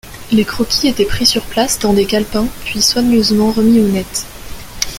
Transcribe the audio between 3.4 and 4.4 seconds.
remis au net.